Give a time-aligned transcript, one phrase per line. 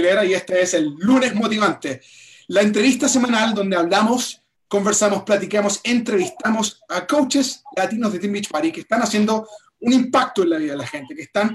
[0.00, 2.00] Y este es el lunes motivante.
[2.48, 8.72] La entrevista semanal donde hablamos, conversamos, platicamos, entrevistamos a coaches latinos de Team Beach Party
[8.72, 9.46] que están haciendo
[9.80, 11.52] un impacto en la vida de la gente, que están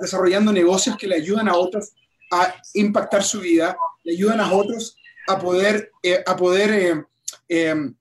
[0.00, 1.92] desarrollando negocios que le ayudan a otros
[2.32, 4.96] a impactar su vida, le ayudan a otros
[5.28, 7.04] a poder, eh, a poder eh,
[7.48, 7.94] em,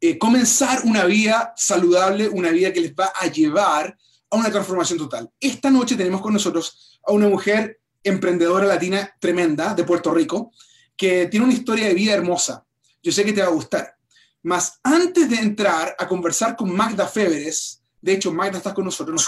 [0.00, 3.96] eh, comenzar una vida saludable, una vida que les va a llevar
[4.30, 5.30] a una transformación total.
[5.38, 10.52] Esta noche tenemos con nosotros a una mujer emprendedora latina tremenda de Puerto Rico,
[10.96, 12.64] que tiene una historia de vida hermosa.
[13.02, 13.96] Yo sé que te va a gustar.
[14.42, 19.26] Mas antes de entrar a conversar con Magda Féveres, de hecho, Magda, estás con nosotros.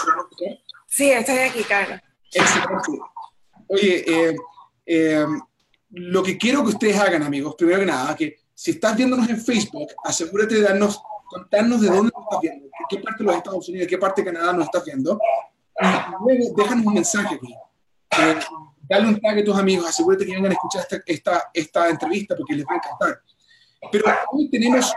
[0.87, 1.99] Sí, estoy aquí, Carlos.
[2.31, 2.99] Excelente.
[3.67, 4.35] Oye, eh,
[4.85, 5.25] eh,
[5.89, 9.41] lo que quiero que ustedes hagan, amigos, primero que nada, que si estás viéndonos en
[9.41, 13.35] Facebook, asegúrate de darnos, contarnos de dónde nos estás viendo, de qué parte de los
[13.35, 15.19] Estados Unidos, de qué parte de Canadá nos estás viendo.
[15.79, 17.55] Y luego déjanos un mensaje aquí.
[18.11, 18.39] Eh,
[18.89, 22.35] dale un tag a tus amigos, asegúrate que vengan a escuchar esta, esta, esta entrevista
[22.35, 23.21] porque les va a encantar.
[23.91, 24.91] Pero hoy tenemos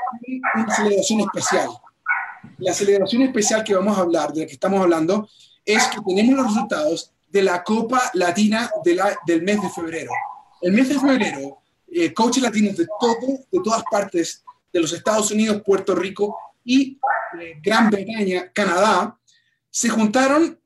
[0.54, 1.68] una celebración especial.
[2.58, 5.28] La celebración especial que vamos a hablar, de la que estamos hablando,
[5.64, 10.10] es que tenemos los resultados de la Copa Latina de la, del mes de febrero.
[10.60, 11.58] El mes de febrero,
[11.90, 13.18] eh, coaches latinos de, todo,
[13.50, 16.98] de todas partes de los Estados Unidos, Puerto Rico y
[17.40, 19.18] eh, Gran Bretaña, Canadá,
[19.70, 20.59] se juntaron,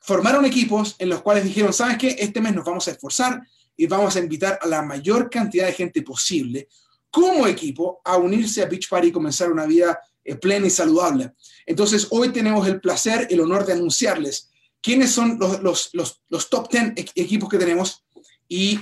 [0.00, 2.16] formaron equipos en los cuales dijeron, ¿sabes qué?
[2.18, 3.40] Este mes nos vamos a esforzar
[3.76, 6.68] y vamos a invitar a la mayor cantidad de gente posible
[7.10, 11.32] como equipo a unirse a Beach Party y comenzar una vida eh, plena y saludable.
[11.66, 14.50] Entonces, hoy tenemos el placer, el honor de anunciarles
[14.82, 18.04] quiénes son los, los, los, los top 10 equipos que tenemos
[18.48, 18.80] y,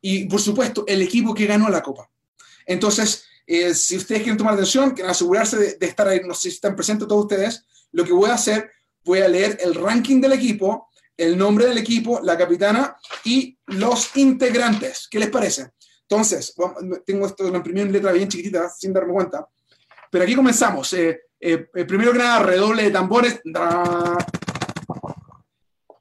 [0.00, 2.10] y, por supuesto, el equipo que ganó la Copa.
[2.66, 6.42] Entonces, eh, si ustedes quieren tomar atención, quieren asegurarse de, de, estar ahí, no sé
[6.42, 8.70] si están presentes todos ustedes, lo que voy a hacer,
[9.04, 14.16] voy a leer el ranking del equipo, el nombre del equipo, la capitana y los
[14.16, 15.06] integrantes.
[15.10, 15.70] ¿Qué les parece?
[16.02, 16.54] Entonces,
[17.06, 19.46] tengo esto lo imprimí en letra bien chiquitita, sin darme cuenta.
[20.10, 20.92] Pero aquí comenzamos.
[20.94, 23.40] Eh, eh, eh, primero que nada, redoble de tambores.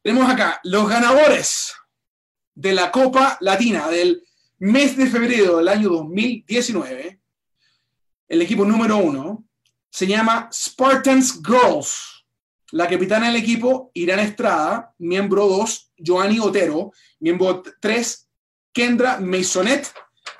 [0.02, 1.74] Tenemos acá los ganadores
[2.56, 4.24] de la Copa Latina del
[4.60, 7.20] mes de febrero del año 2019.
[8.28, 9.46] El equipo número uno
[9.90, 12.09] se llama Spartans Girls.
[12.72, 14.94] La capitana del equipo, Irán Estrada.
[15.00, 16.92] Miembro 2, Joanny Otero.
[17.20, 18.30] Miembro 3,
[18.72, 19.92] Kendra Maisonet,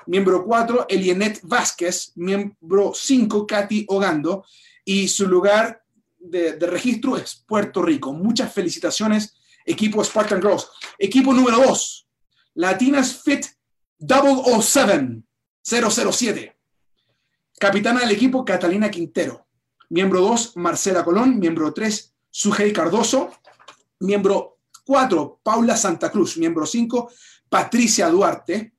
[0.06, 4.44] miembro 4, Elienet Vázquez, miembro 5, Katy Ogando,
[4.84, 5.82] y su lugar
[6.18, 8.12] de, de, registro es Puerto Rico.
[8.12, 10.68] Muchas felicitaciones, equipo Spartan Girls.
[10.98, 12.08] Equipo número 2,
[12.54, 13.46] Latinas Fit
[13.98, 15.22] 007,
[15.62, 16.56] 007.
[17.58, 19.46] Capitana del equipo, Catalina Quintero.
[19.90, 21.38] Miembro 2, Marcela Colón.
[21.38, 23.30] Miembro 3, Sujei Cardoso.
[24.00, 26.36] Miembro 4, Paula Santa Cruz.
[26.36, 27.10] Miembro 5,
[27.48, 28.74] Patricia Duarte,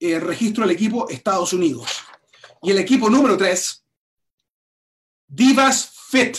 [0.00, 2.02] eh, registro del equipo Estados Unidos.
[2.62, 3.84] Y el equipo número 3,
[5.28, 6.38] Divas Fit.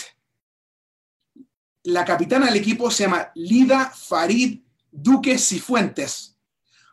[1.84, 4.60] La capitana del equipo se llama Lida Farid
[4.90, 6.36] Duque Cifuentes.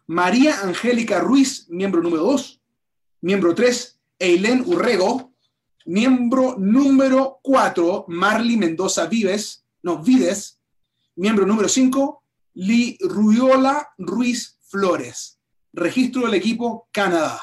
[0.07, 2.61] María Angélica Ruiz, miembro número 2.
[3.21, 5.33] Miembro 3, Eileen Urrego.
[5.85, 10.59] Miembro número 4, Marly Mendoza Vives, no, Vides.
[11.15, 12.23] Miembro número 5,
[12.55, 15.37] Li Ruyola Ruiz Flores.
[15.71, 17.39] Registro del equipo Canadá.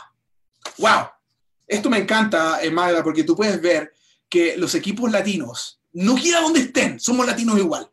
[0.78, 1.06] ¡Wow!
[1.68, 3.92] Esto me encanta, eh, Magda, porque tú puedes ver
[4.28, 7.88] que los equipos latinos, no quiera donde estén, somos latinos igual.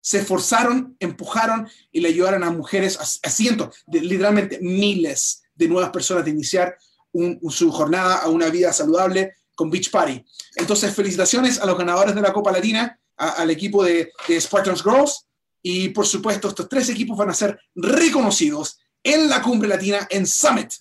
[0.00, 5.68] Se esforzaron, empujaron y le ayudaron a mujeres, a, a cientos, de, literalmente miles de
[5.68, 6.76] nuevas personas de iniciar
[7.12, 10.24] un, su jornada a una vida saludable con Beach Party.
[10.56, 15.26] Entonces, felicitaciones a los ganadores de la Copa Latina, al equipo de, de Spartans Girls
[15.60, 20.26] y por supuesto, estos tres equipos van a ser reconocidos en la cumbre latina en
[20.26, 20.72] Summit.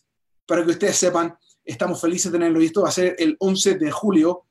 [0.45, 2.83] Para que ustedes sepan, estamos felices de tenerlo visto.
[2.83, 4.45] Va a ser el 11 de julio,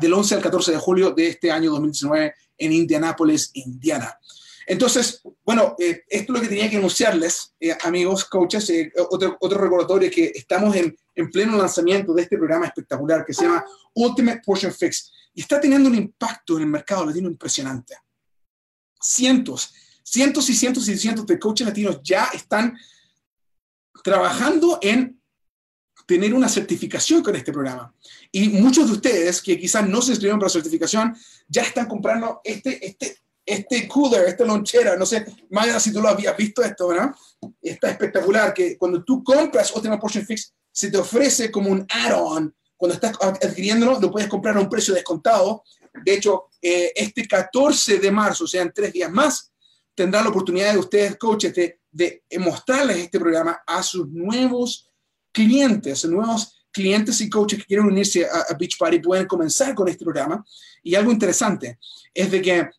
[0.00, 4.18] del 11 al 14 de julio de este año 2019 en Indianápolis, Indiana.
[4.66, 8.70] Entonces, bueno, eh, esto es lo que tenía que anunciarles, eh, amigos, coaches.
[8.70, 13.34] Eh, otro, otro recordatorio que estamos en, en pleno lanzamiento de este programa espectacular que
[13.34, 17.96] se llama Ultimate Portion Fix y está teniendo un impacto en el mercado latino impresionante
[19.00, 19.72] cientos,
[20.02, 22.76] cientos y cientos y cientos de coaches latinos ya están
[24.02, 25.20] trabajando en
[26.06, 27.92] tener una certificación con este programa.
[28.32, 31.16] Y muchos de ustedes que quizás no se inscribieron para la certificación,
[31.46, 36.08] ya están comprando este, este, este cooler, esta lonchera, no sé, Maya, si tú lo
[36.08, 37.14] habías visto esto, ¿verdad?
[37.60, 42.54] Está espectacular, que cuando tú compras Ultimate Portion Fix, se te ofrece como un add-on.
[42.76, 45.64] Cuando estás adquiriéndolo, lo puedes comprar a un precio descontado
[46.04, 49.52] de hecho, eh, este 14 de marzo, o sea, en tres días más,
[49.94, 51.54] tendrán la oportunidad de ustedes, coaches,
[51.90, 54.88] de mostrarles este programa a sus nuevos
[55.32, 59.88] clientes, nuevos clientes y coaches que quieren unirse a, a Beach Party pueden comenzar con
[59.88, 60.44] este programa.
[60.82, 61.78] Y algo interesante
[62.14, 62.70] es de que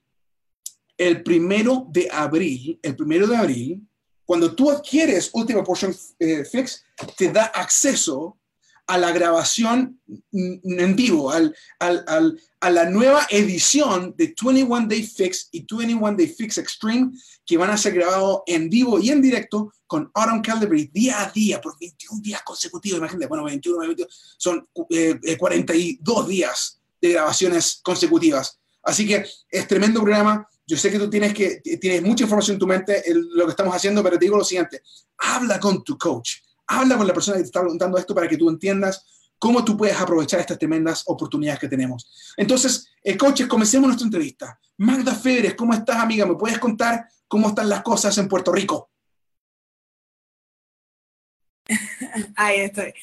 [0.98, 3.89] el primero de abril, el primero de abril,
[4.30, 6.84] cuando tú adquieres Última Portion eh, Fix,
[7.18, 8.38] te da acceso
[8.86, 10.00] a la grabación
[10.32, 16.16] en vivo, al, al, al, a la nueva edición de 21 Day Fix y 21
[16.16, 17.10] Day Fix Extreme,
[17.44, 21.32] que van a ser grabados en vivo y en directo con Autumn Calibri día a
[21.32, 23.00] día, por 21 días consecutivos.
[23.00, 28.60] Imagínate, bueno, 21, 22, son eh, 42 eh, días de grabaciones consecutivas.
[28.84, 30.48] Así que es tremendo programa.
[30.70, 33.52] Yo sé que tú tienes, que, tienes mucha información en tu mente en lo que
[33.52, 34.84] estamos haciendo, pero te digo lo siguiente,
[35.18, 38.38] habla con tu coach Habla con la persona que te está preguntando esto para que
[38.38, 42.36] tú entiendas cómo tú puedes aprovechar estas tremendas oportunidades que tenemos.
[42.38, 44.60] Entonces, eh, coaches, comencemos nuestra entrevista.
[44.78, 46.28] Magda Federes, ¿cómo estás, amiga?
[46.28, 48.92] ¿Me puedes contar cómo están las cosas en Puerto Rico?
[52.36, 52.94] Ahí estoy.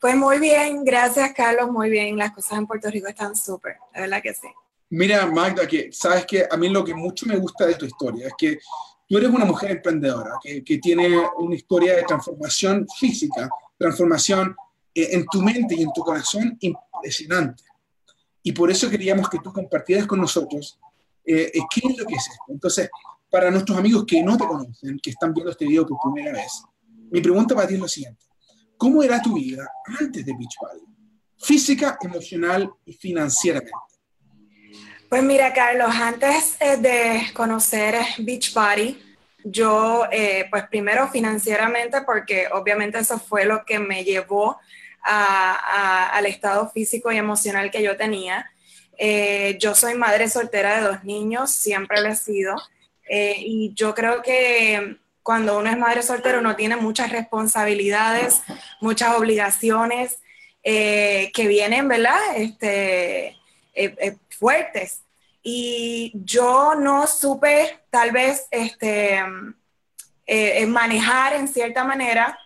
[0.00, 2.16] Pues muy bien, gracias Carlos, muy bien.
[2.16, 4.48] Las cosas en Puerto Rico están súper, de verdad que sí.
[4.90, 8.28] Mira, Magda, que sabes que a mí lo que mucho me gusta de tu historia
[8.28, 8.58] es que
[9.06, 14.56] tú eres una mujer emprendedora que, tiene una historia de transformación física, transformación
[14.94, 17.64] eh, en tu mente y en tu corazón impresionante.
[18.42, 20.78] Y por eso queríamos que tú compartieras con nosotros
[21.24, 22.44] eh, eh, qué es lo que es esto.
[22.48, 22.88] Entonces,
[23.30, 26.62] para nuestros amigos que no te conocen, que están viendo este video por primera vez,
[27.10, 28.24] mi pregunta para ti es lo siguiente.
[28.78, 29.68] ¿Cómo era tu vida
[30.00, 30.54] antes de Beach?
[31.36, 33.97] Física, emocional y financieramente.
[35.08, 39.02] Pues mira, Carlos, antes eh, de conocer Beach Party,
[39.42, 44.58] yo, eh, pues primero financieramente, porque obviamente eso fue lo que me llevó
[45.02, 48.50] al estado físico y emocional que yo tenía.
[48.98, 52.54] Eh, yo soy madre soltera de dos niños, siempre lo he sido,
[53.08, 58.42] y yo creo que cuando uno es madre soltera uno tiene muchas responsabilidades,
[58.82, 60.18] muchas obligaciones
[60.62, 62.20] que vienen, ¿verdad?
[62.36, 63.38] Este,
[64.38, 65.02] fuertes.
[65.42, 69.22] Y yo no supe tal vez este,
[70.30, 72.38] eh, manejar en cierta manera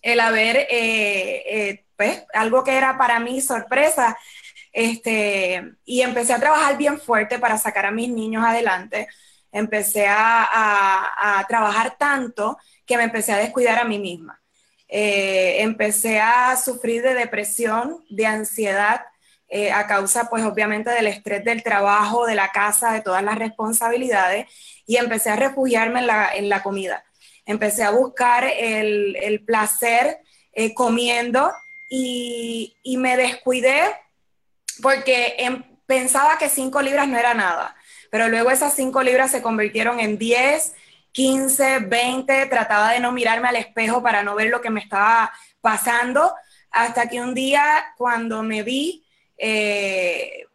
[0.00, 4.16] el haber, eh, eh, pues, algo que era para mí sorpresa.
[4.72, 9.08] Este, y empecé a trabajar bien fuerte para sacar a mis niños adelante.
[9.52, 14.40] Empecé a, trabajar tanto que me empecé a descuidar a mí misma.
[14.88, 19.02] empecé a sufrir de depresión, de ansiedad,
[19.54, 23.36] eh, a causa, pues obviamente del estrés del trabajo, de la casa, de todas las
[23.36, 24.46] responsabilidades,
[24.86, 27.04] y empecé a refugiarme en la, en la comida.
[27.44, 30.20] Empecé a buscar el, el placer
[30.54, 31.52] eh, comiendo
[31.90, 33.94] y, y, me descuidé
[34.80, 37.76] porque em, pensaba que cinco libras no era nada,
[38.10, 40.72] pero luego esas cinco libras se convirtieron en 10,
[41.12, 45.30] 15, 20, trataba de no mirarme al espejo para no ver lo que me estaba
[45.60, 46.34] pasando,
[46.70, 49.04] hasta que un día cuando me vi,
[49.44, 50.46] eh,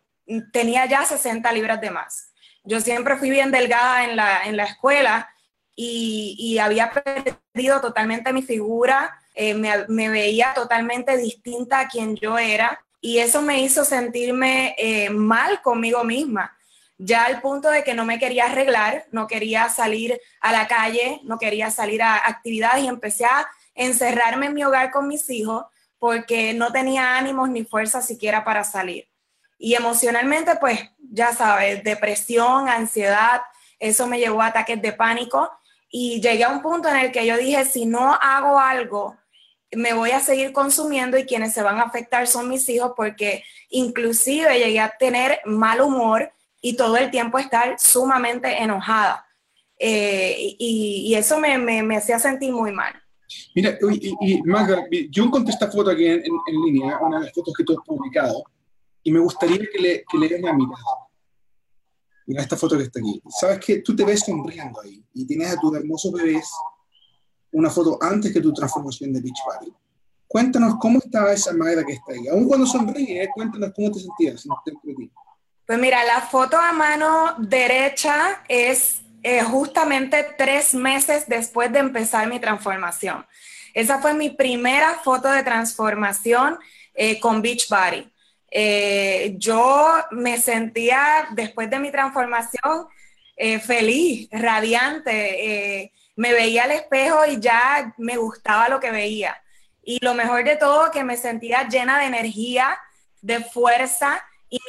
[0.54, 2.32] tenía ya 60 libras de más.
[2.64, 5.30] Yo siempre fui bien delgada en la, en la escuela
[5.76, 12.84] y, había perdido totalmente mi figura, eh, me, veía totalmente distinta a quien yo era
[13.00, 16.58] y eso me hizo sentirme eh, mal conmigo misma,
[16.98, 21.20] ya al punto de que no me quería arreglar, no quería salir a la calle,
[21.24, 25.66] no quería salir a actividades y empecé a encerrarme en mi hogar con mis hijos
[26.00, 29.08] porque no tenía ánimos ni fuerza siquiera para salir.
[29.58, 33.42] Y emocionalmente, pues ya sabes, depresión, ansiedad,
[33.80, 35.50] eso me llevó a ataques de pánico
[35.90, 39.18] y llegué a un punto en el que yo dije, si no hago algo,
[39.72, 43.44] me voy a seguir consumiendo y quienes se van a afectar son mis hijos porque
[43.70, 49.26] inclusive llegué a tener mal humor y todo el tiempo estar sumamente enojada.
[49.80, 52.94] Eh, y, eso me, me, me hacía sentir muy mal.
[53.56, 53.78] Mira,
[54.22, 56.24] y, Magda, yo encontré esta foto aquí en,
[56.66, 58.44] línea, una de las fotos que tú has publicado,
[59.04, 60.78] y me gustaría que le, que le den a mirar.
[62.26, 63.22] Mira esta foto que está aquí.
[63.30, 66.52] Sabes que tú te ves sonriendo ahí y tienes a tus hermosos bebés
[67.52, 69.74] una foto antes que tu transformación de Beach Party.
[70.28, 72.28] Cuéntanos cómo estaba esa Magda que está ahí.
[72.28, 74.46] Aún cuando sonríe, cuéntanos cómo te sentías.
[75.66, 82.30] Pues mira, la foto a mano derecha es eh, justamente tres meses después de empezar
[82.30, 83.26] mi transformación.
[83.74, 86.58] Esa fue mi primera foto de transformación
[86.94, 88.10] eh, con Beachbody.
[88.50, 92.88] Eh, yo me sentía, después de mi transformación,
[93.66, 95.92] feliz, radiante.
[96.16, 99.36] me veía al espejo y ya me gustaba lo que veía.
[99.84, 102.80] Y lo mejor de todo, que me sentía llena de energía,
[103.22, 104.60] de fuerza y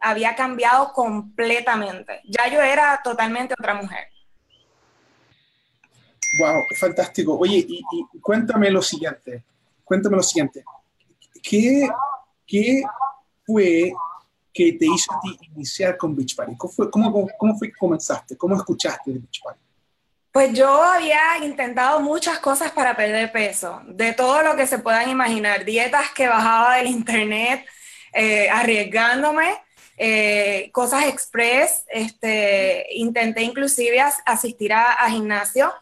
[0.00, 2.20] había cambiado completamente.
[2.24, 4.08] Ya yo era totalmente otra mujer.
[6.38, 7.38] Wow, fantástico.
[7.38, 7.82] Oye, y,
[8.20, 9.44] cuéntame lo siguiente,
[9.84, 10.64] cuéntame lo siguiente.
[11.42, 11.88] ¿Qué,
[12.46, 12.82] ¿Qué
[13.46, 13.92] fue
[14.52, 16.56] que te hizo a ti iniciar con Beach Party?
[16.56, 18.36] ¿Cómo fue, cómo, cómo fue que comenzaste?
[18.36, 19.60] ¿Cómo escuchaste de Beach Party?
[20.30, 25.08] Pues yo había intentado muchas cosas para perder peso, de todo lo que se puedan
[25.08, 27.64] imaginar, dietas que bajaba del internet,
[28.12, 29.58] eh, arriesgándome,
[29.96, 35.72] eh, cosas express, este, intenté inclusive asistir a, gimnasio,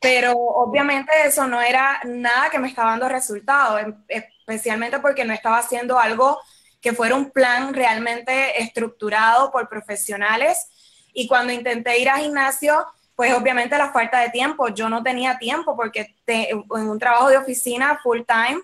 [0.00, 5.32] pero obviamente eso no era nada que me estaba dando resultados, em, especialmente porque no
[5.32, 6.38] estaba haciendo algo
[6.82, 10.68] que fuera un plan realmente estructurado por profesionales.
[11.14, 15.38] Y cuando intenté ir a gimnasio, pues obviamente la falta de tiempo, yo no tenía
[15.38, 18.60] tiempo porque en un trabajo de oficina full time,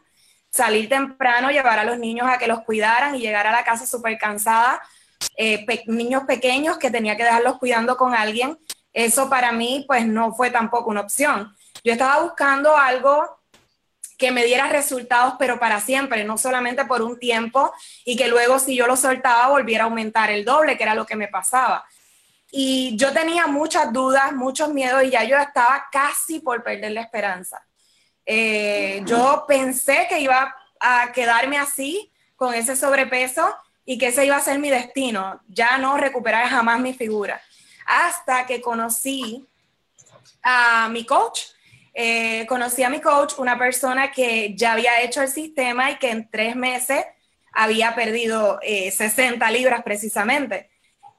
[0.50, 3.86] salir temprano, llevar a los niños a que los cuidaran y llegar a la casa
[3.86, 4.82] súper cansada,
[5.36, 8.58] eh, niños pequeños que tenía que dejarlos cuidando con alguien,
[8.92, 11.54] eso para mí pues no fue tampoco una opción.
[11.84, 13.40] Yo estaba buscando algo
[14.18, 17.72] que me diera resultados, pero para siempre, no solamente por un tiempo,
[18.04, 21.06] y que luego si yo lo soltaba volviera a aumentar el doble, que era lo
[21.06, 21.86] que me pasaba.
[22.52, 27.00] Y yo tenía muchas dudas, muchos miedos, y ya yo estaba casi por perder la
[27.00, 27.66] esperanza.
[28.32, 33.52] Eh, yo pensé que iba a quedarme así, con ese sobrepeso,
[33.84, 37.42] y que ese iba a ser mi destino, ya no recuperar jamás mi figura.
[37.86, 39.44] Hasta que conocí
[40.44, 41.40] a mi coach,
[41.92, 46.10] eh, conocí a mi coach, una persona que ya había hecho el sistema y que
[46.10, 47.04] en tres meses
[47.52, 50.70] había perdido 60 eh, libras precisamente.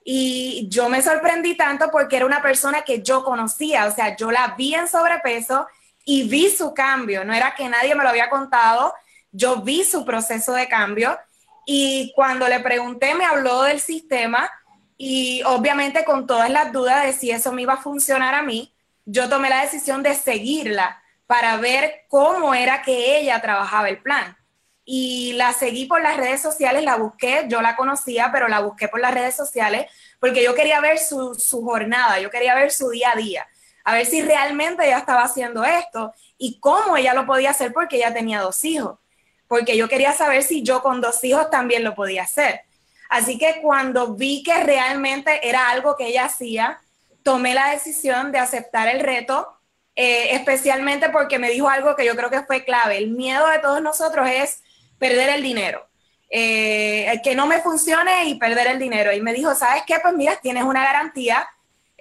[0.06, 4.32] Y yo me sorprendí tanto porque era una persona que yo conocía, o sea, yo
[4.32, 5.68] la vi en sobrepeso
[6.12, 8.94] y vi su cambio, no era que nadie me lo había contado,
[9.32, 11.18] yo vi su proceso de cambio
[11.66, 14.52] y cuando le pregunté me habló del sistema
[14.98, 18.76] y obviamente con todas las dudas de si eso me iba a funcionar a mí,
[19.06, 24.36] yo tomé la decisión de seguirla para ver cómo era que ella trabajaba el plan.
[24.84, 28.90] Y la seguí por las redes sociales, la busqué, yo la conocía, pero la busqué
[28.90, 29.86] por las redes sociales
[30.20, 33.48] porque yo quería ver su, jornada, yo quería ver su día a día,
[33.84, 37.98] a ver si realmente ella estaba haciendo esto y cómo ella lo podía hacer porque
[37.98, 39.00] ella tenía dos hijos,
[39.48, 42.62] porque yo quería saber si yo con dos hijos también lo podía hacer.
[43.10, 46.80] Así que cuando vi que realmente era algo que ella hacía,
[47.24, 49.58] tomé la decisión de aceptar el reto,
[49.96, 52.98] eh, especialmente porque me dijo algo que yo creo que fue clave.
[52.98, 54.64] El miedo de todos nosotros es
[54.98, 55.88] perder el dinero.
[56.34, 59.12] Eh, que no me funcione y perder el dinero.
[59.12, 59.98] Y me dijo, ¿sabes qué?
[60.02, 61.46] Pues mira, tienes una garantía.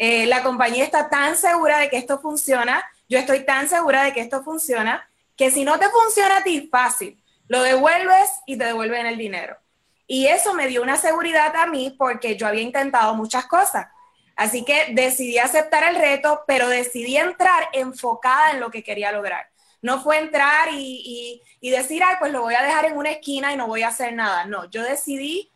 [0.03, 4.15] Eh, la compañía está tan segura de que esto funciona, yo estoy tan segura de
[4.15, 8.65] que esto funciona, que si no te funciona a ti, fácil, lo devuelves y te
[8.65, 9.59] devuelven el dinero.
[10.07, 13.89] Y eso me dio una seguridad a mí porque yo había intentado muchas cosas.
[14.37, 19.51] Así que decidí aceptar el reto, pero decidí entrar enfocada en lo que quería lograr.
[19.83, 23.57] No fue entrar y, decir, ay, pues lo voy a dejar en una esquina y
[23.59, 24.47] no voy a hacer nada.
[24.47, 25.53] No, yo decidí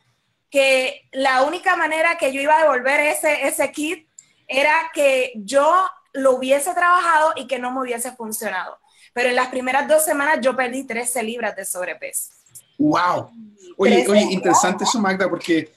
[0.51, 4.04] que la única manera que yo iba a devolver ese, ese kit
[4.47, 8.79] era que yo lo hubiese trabajado y que no me hubiese funcionado.
[9.13, 12.31] Pero en las primeras dos semanas yo perdí 13 libras de sobrepeso.
[12.79, 13.31] ¡Wow!
[13.77, 15.73] Oye, oye interesante eso, Magda, porque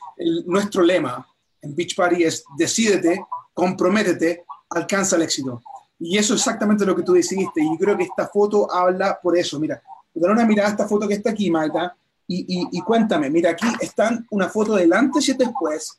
[0.45, 1.25] nuestro lema
[1.61, 5.61] en Beach Party es decídete, comprométete, alcanza el éxito.
[5.99, 7.61] Y eso es exactamente lo que tú decidiste.
[7.61, 9.59] Y creo que esta foto habla por eso.
[9.59, 9.81] Mira,
[10.13, 11.95] dar una mirada a esta foto que está aquí, Magda,
[12.29, 15.97] y, y, cuéntame, mira, aquí están una foto del antes y después,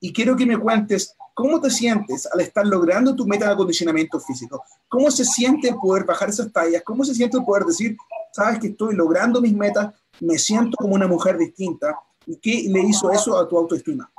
[0.00, 4.18] y quiero que me cuentes cómo te sientes al estar logrando tu meta de acondicionamiento
[4.18, 4.64] físico.
[4.88, 6.82] ¿Cómo se siente poder bajar esas tallas?
[6.82, 7.96] ¿Cómo se siente poder decir,
[8.32, 11.96] sabes que estoy logrando mis metas, me siento como una mujer distinta?
[12.26, 14.10] ¿Y qué le hizo eso a tu autoestima?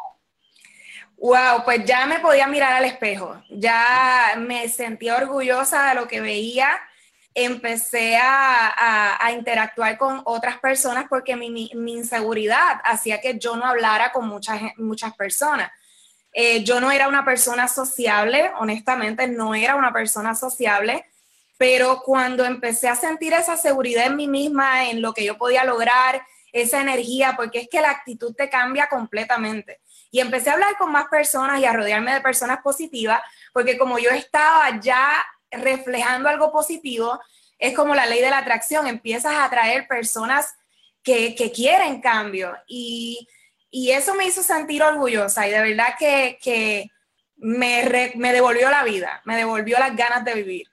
[1.17, 6.21] Wow, pues ya me podía mirar al espejo, ya me sentía orgullosa de lo que
[6.21, 6.69] veía,
[7.35, 14.25] empecé a, interactuar con otras personas porque mi, inseguridad hacía que yo no hablara con
[14.25, 15.69] muchas, muchas personas.
[16.33, 21.05] Eh, yo no era una persona sociable, honestamente no era una persona sociable,
[21.57, 25.63] pero cuando empecé a sentir esa seguridad en mí misma, en lo que yo podía
[25.63, 26.21] lograr,
[26.51, 29.81] esa energía, porque es que la actitud te cambia completamente.
[30.11, 33.21] Y empecé a hablar con más personas y a rodearme de personas positivas,
[33.53, 37.19] porque como yo estaba ya reflejando algo positivo,
[37.57, 40.55] es como la ley de la atracción, empiezas a atraer personas
[41.03, 42.55] que, quieren cambio.
[42.67, 43.27] Y,
[43.71, 46.89] eso me hizo sentir orgullosa y de verdad que,
[47.37, 50.67] me, me devolvió la vida, me devolvió las ganas de vivir.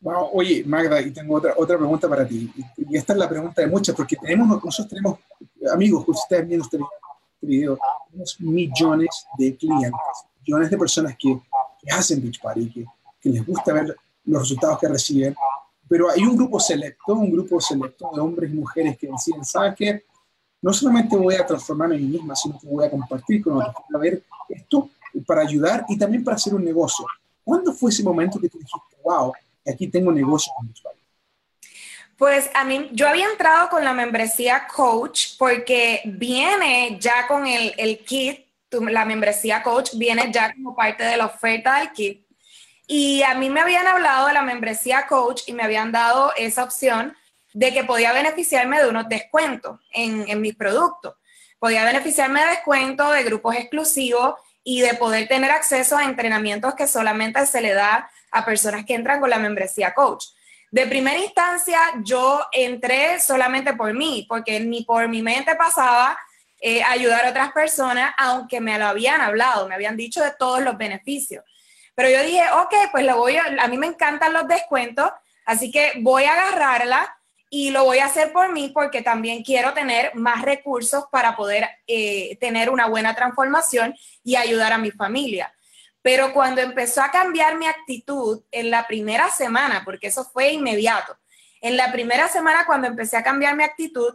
[0.00, 2.52] Wow, oye, Magda, y tengo otra, otra pregunta para ti.
[2.76, 5.18] Y esta es la pregunta de muchas, porque tenemos, nosotros tenemos
[5.72, 6.78] amigos, que ustedes viendo este
[7.40, 7.78] video,
[8.10, 9.92] tenemos millones de clientes,
[10.44, 11.40] millones de personas que,
[11.90, 12.84] hacen Beach Party, que,
[13.20, 15.34] que les gusta ver los resultados que reciben,
[15.88, 19.74] pero hay un grupo selecto, un grupo selecto de hombres y mujeres que deciden, ¿sabes
[19.74, 20.04] qué?
[20.64, 23.84] No solamente voy a transformarme en mí misma, sino que voy a compartir con otros,
[23.94, 24.88] a ver esto
[25.26, 27.04] para ayudar y también para hacer un negocio.
[27.44, 29.30] ¿Cuándo fue ese momento que tú dijiste, wow,
[29.68, 31.02] aquí tengo un negocio usuario?
[32.16, 37.74] Pues a mí, yo había entrado con la membresía coach porque viene ya con el,
[37.76, 42.26] el kit, la membresía coach viene ya como parte de la oferta del kit.
[42.86, 46.64] Y a mí me habían hablado de la membresía coach y me habían dado esa
[46.64, 47.14] opción
[47.54, 51.14] de que podía beneficiarme de unos descuentos en, en mis productos.
[51.58, 54.34] Podía beneficiarme de descuentos, de grupos exclusivos
[54.64, 58.94] y de poder tener acceso a entrenamientos que solamente se le da a personas que
[58.94, 60.26] entran con la membresía coach.
[60.70, 66.18] De primera instancia, yo entré solamente por mí, porque ni por mi mente pasaba
[66.60, 70.60] eh, ayudar a otras personas, aunque me lo habían hablado, me habían dicho de todos
[70.60, 71.44] los beneficios.
[71.94, 75.08] Pero yo dije, ok, pues lo voy a, a mí me encantan los descuentos,
[75.46, 77.16] así que voy a agarrarla
[77.56, 81.68] y lo voy a hacer por mí porque también quiero tener más recursos para poder
[81.86, 83.94] eh, tener una buena transformación
[84.24, 85.54] y ayudar a mi familia.
[86.02, 91.16] Pero cuando empezó a cambiar mi actitud en la primera semana, porque eso fue inmediato,
[91.60, 94.12] en la primera semana cuando empecé a cambiar mi actitud,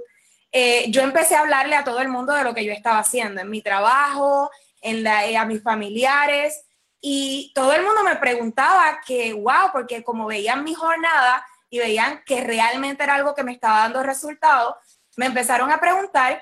[0.51, 3.39] eh, yo empecé a hablarle a todo el mundo de lo que yo estaba haciendo
[3.39, 6.65] en mi trabajo, en la, a mis familiares,
[6.99, 12.23] y todo el mundo me preguntaba que, wow, porque como veían mi jornada y veían
[12.25, 14.75] que realmente era algo que me estaba dando resultados,
[15.17, 16.41] me empezaron a preguntar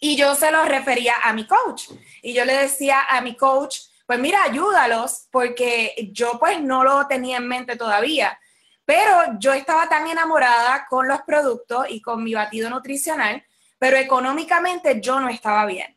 [0.00, 1.88] y yo se los refería a mi coach.
[2.22, 7.06] Y yo le decía a mi coach, pues mira, ayúdalos, porque yo pues no lo
[7.06, 8.38] tenía en mente todavía.
[8.84, 13.44] Pero yo estaba tan enamorada con los productos y con mi batido nutricional,
[13.78, 15.96] pero económicamente yo no estaba bien.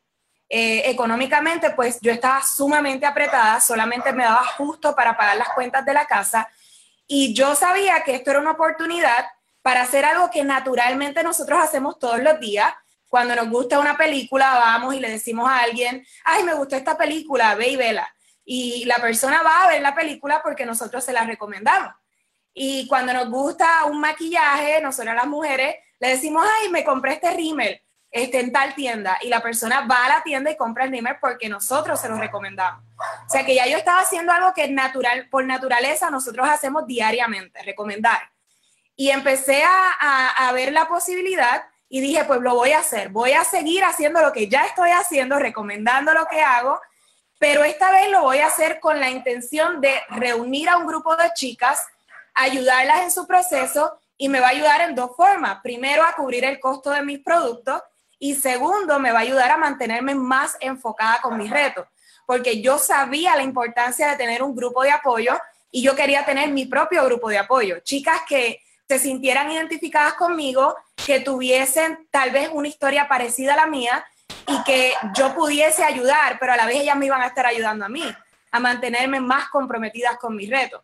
[0.51, 5.85] Eh, económicamente, pues yo estaba sumamente apretada, solamente me daba justo para pagar las cuentas
[5.85, 6.49] de la casa.
[7.11, 9.25] Y yo sabía que esto era una oportunidad
[9.63, 12.71] para hacer algo que naturalmente nosotros hacemos todos los días.
[13.07, 16.95] Cuando nos gusta una película, vamos y le decimos a alguien, ay, me gustó esta
[16.95, 18.07] película, ve y vela.
[18.45, 21.91] Y la persona va a ver la película porque nosotros se la recomendamos.
[22.53, 27.31] Y cuando nos gusta un maquillaje, nosotros las mujeres le decimos, ay, me compré este
[27.31, 30.91] rímel este, en tal tienda y la persona va a la tienda y compra el
[30.91, 32.83] rímel porque nosotros se lo recomendamos.
[33.27, 37.61] O sea que ya yo estaba haciendo algo que natural, por naturaleza nosotros hacemos diariamente,
[37.61, 38.31] recomendar.
[38.95, 43.31] Y empecé a, a, ver la posibilidad y dije, pues lo voy a hacer, voy
[43.31, 46.81] a seguir haciendo lo que ya estoy haciendo, recomendando lo que hago,
[47.37, 51.15] pero esta vez lo voy a hacer con la intención de reunir a un grupo
[51.15, 51.87] de chicas
[52.35, 55.59] ayudarlas en su proceso y me va a ayudar en dos formas.
[55.61, 57.81] Primero, a cubrir el costo de mis productos
[58.19, 61.87] y segundo, me va a ayudar a mantenerme más enfocada con mis retos,
[62.25, 65.39] porque yo sabía la importancia de tener un grupo de apoyo
[65.71, 67.79] y yo quería tener mi propio grupo de apoyo.
[67.79, 73.67] Chicas que se sintieran identificadas conmigo, que tuviesen tal vez una historia parecida a la
[73.67, 74.05] mía
[74.47, 77.85] y que yo pudiese ayudar, pero a la vez ellas me iban a estar ayudando
[77.85, 78.03] a mí,
[78.51, 80.81] a mantenerme más comprometidas con mis retos.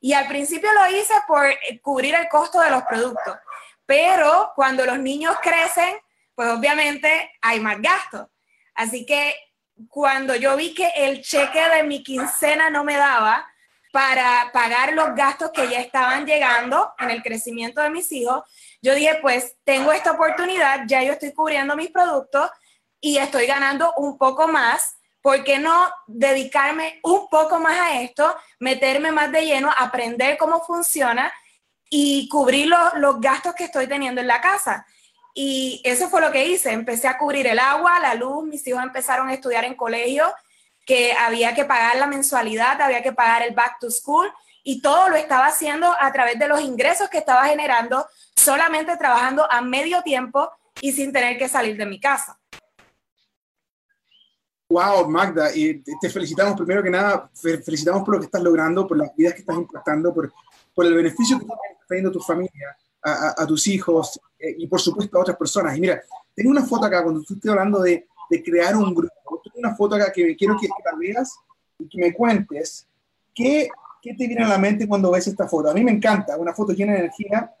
[0.00, 3.36] Y al principio lo hice por eh, cubrir el costo de los productos,
[3.86, 5.94] pero cuando los niños crecen,
[6.34, 8.28] pues obviamente hay más gastos.
[8.74, 9.34] Así que
[9.88, 13.46] cuando yo vi que el cheque de mi quincena no me daba
[13.92, 18.42] para pagar los gastos que ya estaban llegando en el crecimiento de mis hijos,
[18.82, 22.50] yo dije, pues tengo esta oportunidad, ya yo estoy cubriendo mis productos
[23.00, 28.36] y estoy ganando un poco más ¿por qué no dedicarme un poco más a esto,
[28.58, 31.32] meterme más de lleno, aprender cómo funciona
[31.88, 34.86] y cubrir los, gastos que estoy teniendo en la casa?
[35.34, 36.72] Y eso fue lo que hice.
[36.72, 40.32] Empecé a cubrir el agua, la luz, mis hijos empezaron a estudiar en colegio,
[40.86, 44.30] que había que pagar la mensualidad, había que pagar el back to school
[44.62, 49.50] y todo lo estaba haciendo a través de los ingresos que estaba generando, solamente trabajando
[49.50, 52.38] a medio tiempo y sin tener que salir de mi casa.
[54.68, 58.96] Wow, Magda, y te felicitamos primero que nada, felicitamos por lo que estás logrando, por
[58.96, 60.32] las vidas que estás impactando, por,
[60.74, 64.80] por el beneficio que estás trayendo a tu familia, a, tus hijos eh, y por
[64.80, 65.76] supuesto a otras personas.
[65.76, 66.02] Y mira,
[66.34, 69.40] tengo una foto acá cuando tú estás hablando de, de, crear un grupo.
[69.42, 71.34] Tengo una foto acá que quiero que, la veas
[71.78, 72.86] y que me cuentes
[73.34, 73.68] qué,
[74.02, 75.70] qué te viene a la mente cuando ves esta foto.
[75.70, 77.54] A mí me encanta, una foto llena de energía,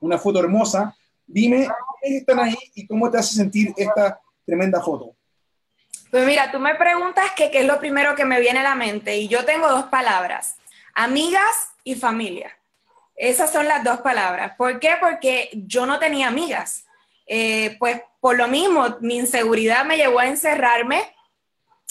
[0.00, 0.94] una foto hermosa.
[1.26, 1.68] Dime,
[2.00, 5.16] ¿quiénes están ahí y cómo te hace sentir esta tremenda foto?
[6.10, 9.16] Pues mira, tú me preguntas qué es lo primero que me viene a la mente
[9.16, 10.56] y yo tengo dos palabras,
[10.94, 12.52] amigas y familia.
[13.16, 14.52] Esas son las dos palabras.
[14.56, 14.96] ¿Por qué?
[15.00, 16.86] Porque yo no tenía amigas.
[17.26, 21.14] Eh, pues por lo mismo, mi inseguridad me llevó a encerrarme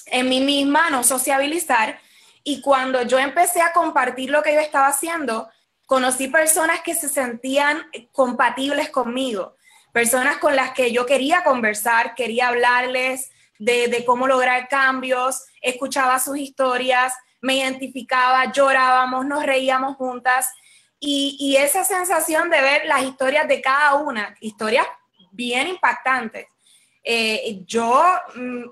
[0.05, 1.99] en mí misma, no sociabilizar.
[2.43, 5.49] Y cuando yo empecé a compartir lo que yo estaba haciendo,
[5.85, 9.55] conocí personas que se sentían compatibles conmigo,
[9.91, 16.37] personas con las que yo quería conversar, quería hablarles de, cómo lograr cambios, escuchaba sus
[16.37, 20.51] historias, me identificaba, llorábamos, nos reíamos juntas.
[20.99, 24.87] Y, esa sensación de ver las historias de cada una, historias
[25.31, 26.47] bien impactantes,
[27.03, 28.03] eh, yo
[28.35, 28.63] mm,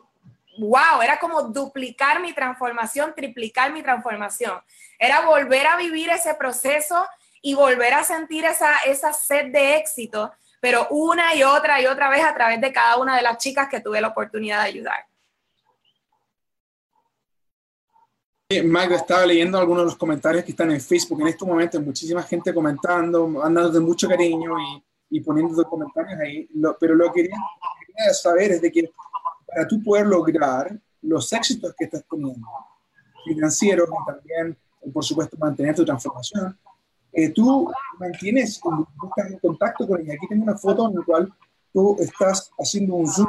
[0.57, 4.61] wow, era como duplicar mi transformación, triplicar mi transformación.
[4.97, 7.05] Era volver a vivir ese proceso
[7.41, 12.09] y volver a sentir esa, esa sed de éxito, pero una y otra y otra
[12.09, 15.05] vez a través de cada una de las chicas que tuve la oportunidad de ayudar.
[18.65, 22.21] Magda, estaba leyendo algunos de los comentarios que están en Facebook en estos momentos, muchísima
[22.23, 23.27] gente comentando,
[23.71, 27.37] de mucho cariño y, y poniendo comentarios ahí, pero lo que quería,
[27.85, 28.91] quería saber es de que
[29.47, 32.47] para tú poder lograr los éxitos que estás teniendo,
[33.25, 34.57] financieros y también,
[34.91, 36.57] por supuesto, mantener tu transformación,
[37.11, 40.13] eh, tú mantienes, estás en contacto con ella.
[40.15, 41.33] Aquí tengo una foto en la cual
[41.71, 43.27] tú estás haciendo un Zoom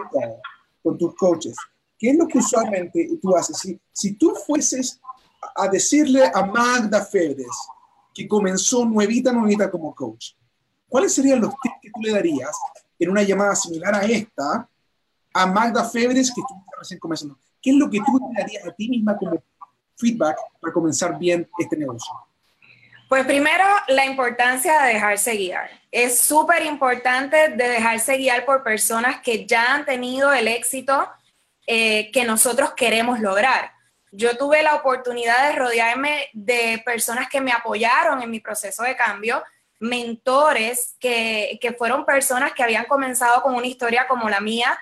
[0.82, 1.54] con tus coaches.
[2.04, 3.56] ¿Qué es lo que usualmente tú haces?
[3.56, 5.00] Si, si tú fueses
[5.56, 7.46] a decirle a Magda Férez,
[8.12, 10.32] que comenzó nuevita, nuevita como coach,
[10.86, 12.54] ¿cuáles serían los tips que tú le darías
[12.98, 14.68] en una llamada similar a esta
[15.32, 17.38] a Magda Febres, que tú recién comenzando.
[17.62, 19.42] ¿Qué es lo que tú te darías a ti misma como
[19.96, 22.12] feedback para comenzar bien este negocio?
[23.08, 25.70] Pues primero, la importancia de dejarse guiar.
[25.90, 31.08] Es súper importante de dejarse guiar por personas que ya han tenido el éxito
[31.66, 33.72] eh, que nosotros queremos lograr.
[34.12, 38.96] Yo tuve la oportunidad de rodearme de personas que me apoyaron en mi proceso de
[38.96, 39.42] cambio,
[39.80, 44.78] mentores que, que fueron personas que habían comenzado con una historia como la mía,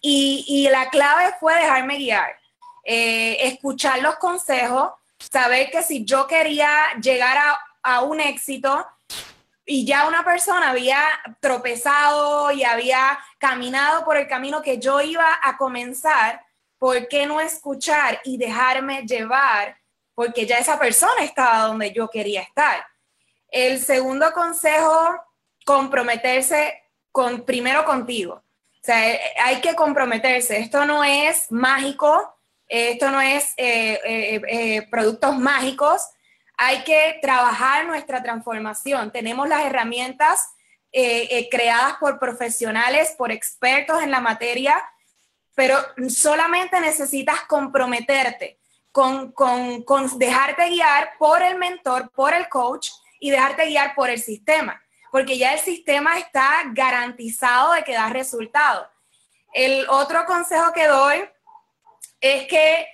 [0.00, 2.38] y, la clave fue dejarme guiar,
[2.84, 6.70] eh, escuchar los consejos, saber que si yo quería
[7.02, 7.36] llegar
[7.82, 8.86] a, un éxito
[9.70, 11.00] y ya una persona había
[11.38, 16.44] tropezado y había caminado por el camino que yo iba a comenzar,
[16.76, 19.78] ¿por qué no escuchar y dejarme llevar?
[20.12, 22.84] Porque ya esa persona estaba donde yo quería estar.
[23.46, 25.20] El segundo consejo,
[25.64, 28.42] comprometerse con, primero contigo.
[28.72, 30.58] O sea, hay que comprometerse.
[30.58, 32.34] Esto no es mágico,
[32.66, 36.08] esto no es eh, eh, eh, productos mágicos.
[36.62, 39.10] Hay que trabajar nuestra transformación.
[39.10, 40.50] Tenemos las herramientas
[41.50, 44.82] creadas por profesionales, por expertos en la materia,
[45.54, 48.58] pero solamente necesitas comprometerte
[48.92, 54.10] con, con, con dejarte guiar por el mentor, por el coach y dejarte guiar por
[54.10, 58.86] el sistema porque ya el sistema está garantizado de que da resultados.
[59.52, 61.24] El otro consejo que doy
[62.20, 62.86] es que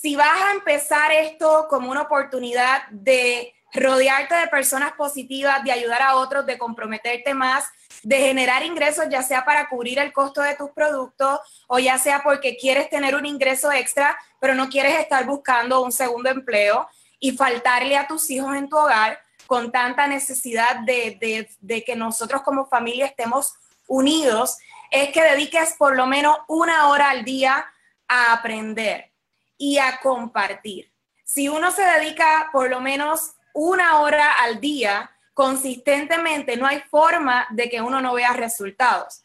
[0.00, 6.02] si vas a empezar esto como una oportunidad de rodearte de personas positivas, de ayudar
[6.02, 7.64] a otros, de comprometerte más,
[8.02, 12.22] de generar ingresos, ya sea para cubrir el costo de tus productos o ya sea
[12.22, 17.32] porque quieres tener un ingreso extra, pero no quieres estar buscando un segundo empleo y
[17.32, 21.48] faltarle a tus hijos en tu hogar, con tanta necesidad de,
[21.84, 23.54] que nosotros como familia estemos
[23.86, 24.58] unidos,
[24.90, 27.64] es que dediques por lo menos una hora al día
[28.08, 29.15] a aprender
[29.58, 30.92] y a compartir.
[31.24, 37.46] Si uno se dedica por lo menos una hora al día consistentemente, no hay forma
[37.50, 39.22] de que uno no vea resultados.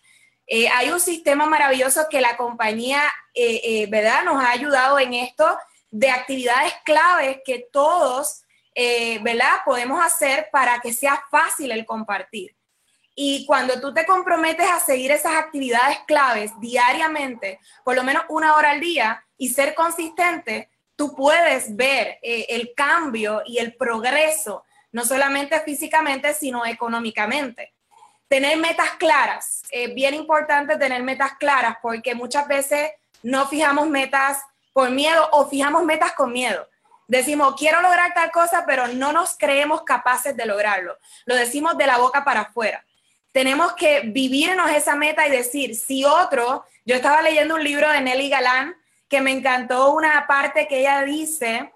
[0.47, 4.23] Eh, hay un sistema maravilloso que la compañía, eh, eh, ¿verdad?
[4.23, 5.57] Nos ha ayudado en esto
[5.89, 9.59] de actividades claves que todos eh, ¿verdad?
[9.65, 12.55] Podemos hacer para que sea fácil el compartir.
[13.13, 18.55] Y cuando tú te comprometes a seguir esas actividades claves diariamente, por lo menos una
[18.55, 24.63] hora al día, y ser consistente, tú puedes ver eh, el cambio y el progreso,
[24.91, 27.73] no solamente físicamente, sino económicamente.
[28.27, 32.91] Tener metas claras, es bien importante tener metas claras porque muchas veces
[33.23, 36.67] no fijamos metas por miedo o fijamos metas con miedo
[37.07, 40.97] decimos, quiero lograr tal cosa, pero no nos creemos capaces de lograrlo.
[41.25, 42.85] Lo decimos de la boca para afuera.
[43.33, 47.99] Tenemos que vivirnos esa meta y decir, si otro, yo estaba leyendo un libro de
[47.99, 48.77] Nelly Galán
[49.11, 51.69] que me encantó una parte que ella dice,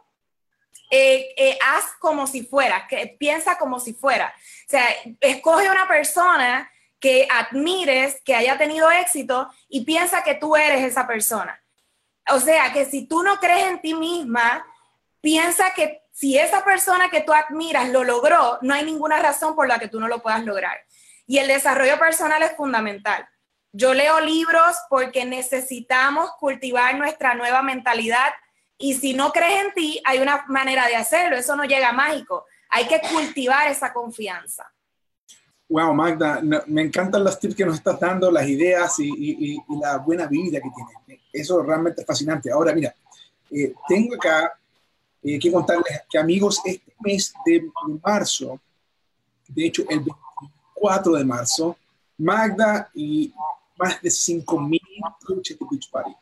[0.89, 4.33] eh, eh, haz como si fuera, que piensa como si fuera.
[4.65, 4.85] O sea,
[5.19, 11.05] escoge una persona que admires, que haya tenido éxito y piensa que tú eres esa
[11.05, 11.61] persona.
[12.29, 14.65] O sea, que si tú no crees en ti misma,
[15.19, 19.67] piensa que si esa persona que tú admiras lo logró, no hay ninguna razón por
[19.67, 20.79] la que tú no lo puedas lograr.
[21.27, 23.27] Y el desarrollo personal es fundamental.
[23.77, 28.29] Yo leo libros porque necesitamos cultivar nuestra nueva mentalidad
[28.77, 31.35] Y si no crees en ti, hay una manera de hacerlo.
[31.35, 32.45] Eso no llega mágico.
[32.69, 34.65] Hay que cultivar esa confianza.
[35.67, 40.25] Wow, Magda, me encantan los tips que nos estás dando, las ideas y, la buena
[40.27, 40.69] vida que
[41.05, 41.23] tienes.
[41.33, 42.51] Eso realmente es fascinante.
[42.51, 42.95] Ahora, mira,
[43.51, 44.57] eh, tengo acá
[45.21, 47.69] eh, que contarles que, amigos, este mes de,
[48.01, 48.59] marzo,
[49.49, 51.77] de hecho, el 24 de marzo,
[52.17, 53.33] Magda y
[53.77, 54.79] más de 5.000
[55.25, 56.15] coaches de Beach Party.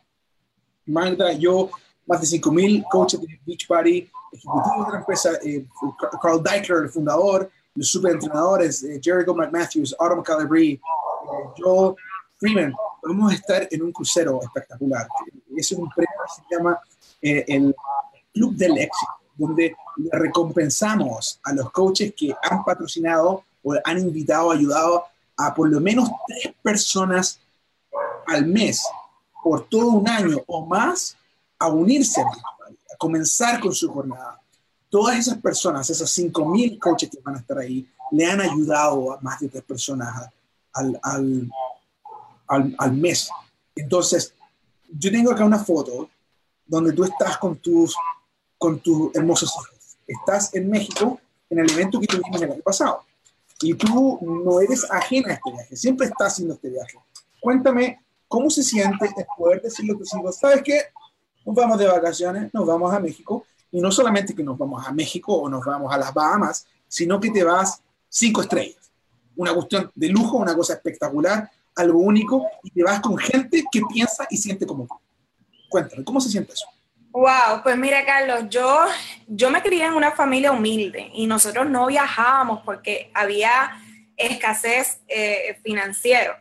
[0.85, 1.69] Magda, yo,
[2.05, 5.65] más de 5.000 coaches de Beach Party, ejecutivos de la empresa, eh,
[6.21, 10.79] Carl Deichler, el fundador, los superentrenadores, eh, Jericho McMatthews, Autumn Calabri, eh,
[11.57, 11.95] Joel
[12.37, 15.07] Freeman, vamos a estar en un crucero espectacular.
[15.55, 16.79] Es un premio que se llama
[17.21, 17.75] eh, el
[18.33, 19.75] Club del Éxito, donde
[20.11, 25.05] recompensamos a los coaches que han patrocinado o han invitado, ayudado
[25.37, 27.39] a por lo menos tres personas
[28.27, 28.83] al mes
[29.43, 31.17] por todo un año o más
[31.59, 34.39] a unirse a comenzar con su jornada
[34.93, 39.19] todas esas personas, esas 5.000 coaches que van a estar ahí, le han ayudado a
[39.21, 40.29] más de tres personas
[40.71, 43.27] al, al, al, mes.
[43.75, 44.35] Entonces,
[44.87, 46.11] yo tengo acá una foto
[46.67, 47.95] donde tú estás con tus,
[48.59, 49.97] con tus hermosos hijos.
[50.05, 53.03] Estás en México en el evento que tuvimos el año pasado.
[53.61, 56.99] Y tú no eres ajena a este viaje, siempre estás haciendo este viaje.
[57.41, 60.81] Cuéntame cómo se siente el poder decirle a tus hijos, ¿sabes qué?
[61.45, 64.91] Nos vamos de vacaciones, nos vamos a México y no solamente que nos vamos a
[64.91, 68.91] México o nos vamos a las Bahamas, sino que te vas cinco estrellas.
[69.35, 73.81] Una cuestión de lujo, una cosa espectacular, algo único, y te vas con gente que
[73.91, 74.95] piensa y siente como tú.
[75.69, 76.67] Cuéntame, ¿cómo se siente eso?
[77.11, 78.85] Wow, pues mira, Carlos, yo,
[79.27, 83.71] yo me crié en una familia humilde y nosotros no viajábamos porque había
[84.17, 86.35] escasez eh, financiero.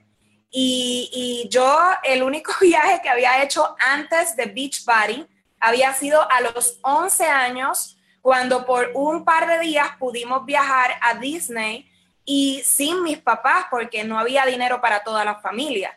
[0.55, 5.27] Y, yo, el único viaje que había hecho antes de Beach Party
[5.59, 11.15] había sido a los 11 años cuando por un par de días pudimos viajar a
[11.15, 11.89] Disney
[12.25, 15.97] y sin mis papás porque no había dinero para toda la familia.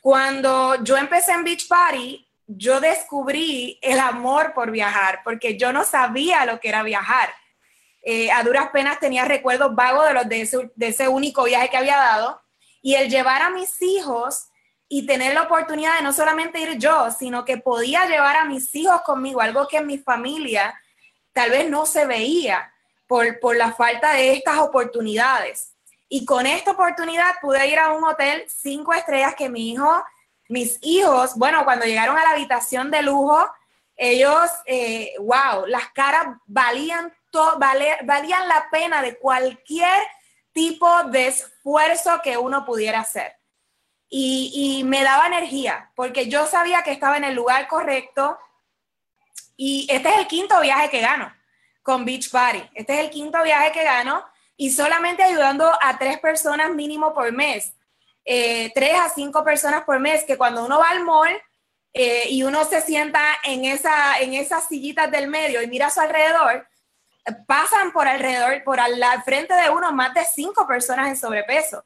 [0.00, 5.84] Cuando yo empecé en Beach Party, yo descubrí el amor por viajar porque yo no
[5.84, 7.32] sabía lo que era viajar.
[8.02, 10.28] Eh, a duras penas tenía recuerdos vagos de, los
[10.74, 12.40] de ese único viaje que había dado
[12.82, 14.48] y el llevar a mis hijos
[14.88, 18.74] y tener la oportunidad de no solamente ir yo, sino que podía llevar a mis
[18.74, 20.74] hijos conmigo, algo que en mi familia
[21.32, 22.72] tal vez no se veía
[23.06, 25.74] por, por la falta de estas oportunidades.
[26.08, 30.04] Y con esta oportunidad pude ir a un hotel cinco estrellas que mi hijo,
[30.48, 33.48] mis hijos, bueno, cuando llegaron a la habitación de lujo,
[33.96, 37.14] ellos, eh, wow, las caras valían,
[38.02, 40.00] valían la pena de cualquier
[40.60, 43.32] tipo de esfuerzo que uno pudiera hacer
[44.10, 48.38] y, me daba energía, porque yo sabía que estaba en el lugar correcto
[49.56, 51.32] y este es el quinto viaje que gano
[51.82, 52.62] con Beach Party.
[52.74, 54.22] Este es el quinto viaje que gano
[54.54, 57.72] y solamente ayudando a tres personas mínimo por mes.
[58.26, 61.30] Eh, tres a cinco personas por mes, que cuando uno va al mall
[61.94, 65.90] eh, y uno se sienta en, esa, en esas sillitas del medio y mira a
[65.90, 66.68] su alrededor,
[67.46, 71.84] pasan por alrededor, por al, frente de uno más de cinco personas en sobrepeso.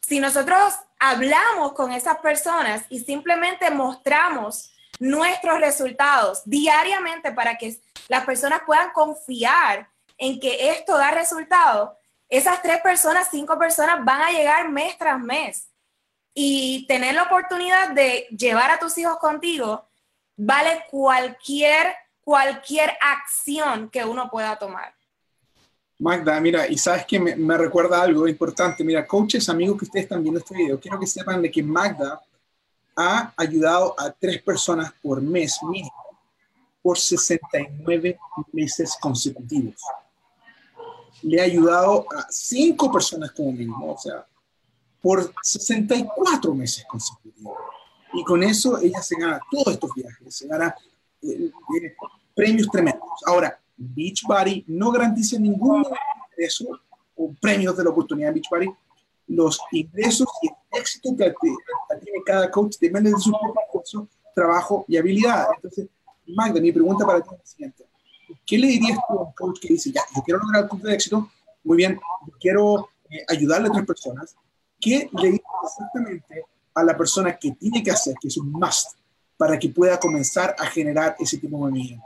[0.00, 8.24] Si nosotros hablamos con esas personas y simplemente mostramos nuestros resultados diariamente para que las
[8.24, 11.96] personas puedan confiar en que esto da resultado,
[12.28, 15.66] esas tres personas, cinco personas van a llegar mes tras mes.
[16.32, 19.88] Y tener la oportunidad de llevar a tus hijos contigo
[20.36, 21.94] vale cualquier,
[22.30, 24.94] cualquier acción que uno pueda tomar.
[25.98, 28.84] Magda, mira, y sabes que me, recuerda algo importante.
[28.84, 32.22] Mira, coaches, amigos que ustedes están viendo este video, quiero que sepan de que Magda
[32.94, 35.92] ha ayudado a tres personas por mes mínimo
[36.80, 38.20] por 69
[38.52, 39.82] meses consecutivos.
[41.22, 44.24] Le ha ayudado a cinco personas como mínimo, o sea,
[45.02, 47.58] por 64 meses consecutivos.
[48.12, 50.76] Y con eso ella se gana todos estos viajes, se gana
[51.22, 51.50] eh,
[51.82, 51.96] eh,
[52.34, 53.08] premios tremendos.
[53.26, 55.84] Ahora, Beachbody no garantiza ningún
[56.30, 56.80] ingreso
[57.16, 58.70] o premios de la oportunidad de Beachbody.
[59.28, 64.84] Los ingresos y el éxito que tiene cada coach dependen de su propio esfuerzo, trabajo
[64.88, 65.46] y habilidad.
[65.54, 65.86] Entonces,
[66.26, 67.84] Magda, mi pregunta para ti es la siguiente.
[68.46, 70.86] ¿Qué le dirías tú a un coach que dice, ya, yo quiero lograr el punto
[70.86, 71.30] de éxito,
[71.64, 71.98] muy bien,
[72.40, 74.36] quiero eh, ayudarle a otras personas?
[74.80, 78.96] ¿Qué le dirías exactamente a la persona que tiene que hacer, que es un must,
[79.36, 82.04] para que pueda comenzar a generar ese tipo de movimiento?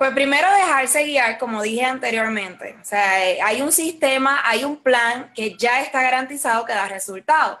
[0.00, 2.74] Pues primero dejarse guiar, como dije anteriormente.
[2.80, 7.58] O sea, hay un sistema, hay un plan que ya está garantizado que da resultados.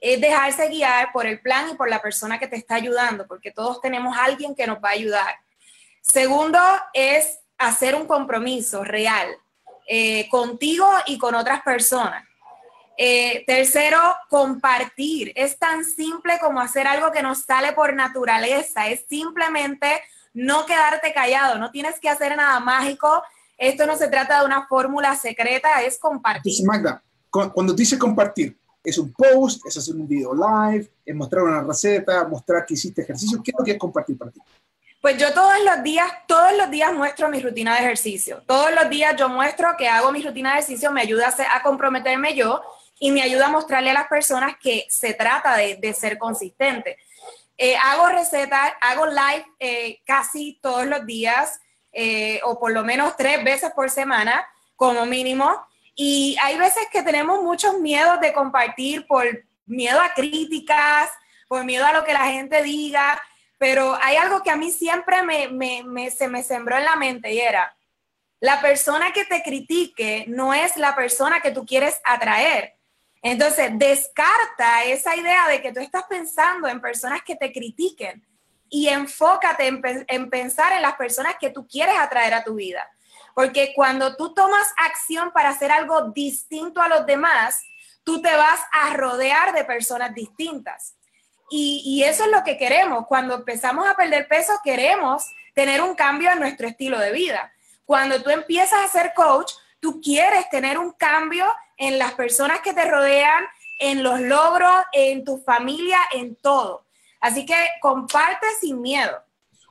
[0.00, 3.50] es dejarse guiar por el plan y por la persona que te está ayudando, porque
[3.50, 5.34] todos tenemos alguien que nos va a ayudar.
[6.00, 6.60] Segundo
[6.92, 9.36] es hacer un compromiso real
[9.88, 12.24] eh, contigo y con otras personas.
[12.96, 15.32] Eh, tercero, compartir.
[15.34, 18.86] Es tan simple como hacer algo que nos sale por naturaleza.
[18.86, 20.00] Es simplemente
[20.34, 21.58] no quedarte callado.
[21.58, 23.22] No tienes que hacer nada mágico.
[23.56, 26.52] Esto no se trata de una fórmula secreta, es compartir.
[26.66, 31.62] Magda, cuando dices compartir, es un post, es hacer un video live, es mostrar una
[31.62, 33.40] receta, mostrar que hiciste ejercicio.
[33.42, 34.40] ¿Qué es lo que es compartir para ti?
[35.00, 38.42] Pues yo todos los días, todos los días muestro mi rutina de ejercicio.
[38.46, 42.34] Todos los días yo muestro que hago mi rutina de ejercicio, me ayuda a, comprometerme
[42.34, 42.62] yo
[42.98, 46.96] y me ayuda a mostrarle a las personas que se trata de, ser consistente.
[47.56, 51.60] Eh, hago recetas, hago live eh, casi todos los días
[51.92, 55.64] eh, o por lo menos tres veces por semana como mínimo.
[55.94, 59.24] Y hay veces que tenemos muchos miedos de compartir por
[59.66, 61.10] miedo a críticas,
[61.46, 63.22] por miedo a lo que la gente diga.
[63.58, 67.38] Pero hay algo que a mí siempre me, se me sembró en la mente y
[67.38, 67.76] era,
[68.40, 72.73] la persona que te critique no es la persona que tú quieres atraer.
[73.26, 78.22] Entonces, descarta esa idea de que tú estás pensando en personas que te critiquen
[78.68, 82.86] y enfócate en, en, pensar en las personas que tú quieres atraer a tu vida.
[83.34, 87.64] Porque cuando tú tomas acción para hacer algo distinto a los demás,
[88.04, 90.94] tú te vas a rodear de personas distintas.
[91.48, 93.06] Y, eso es lo que queremos.
[93.06, 97.52] Cuando empezamos a perder peso, queremos tener un cambio en nuestro estilo de vida.
[97.86, 102.72] Cuando tú empiezas a ser coach, tú quieres tener un cambio en las personas que
[102.72, 103.44] te rodean,
[103.78, 106.86] en los logros, en tu familia, en todo.
[107.20, 109.12] Así que comparte sin miedo.